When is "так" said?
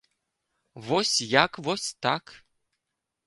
2.05-2.23